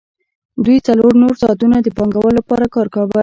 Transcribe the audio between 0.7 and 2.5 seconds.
څلور نور ساعتونه د پانګوال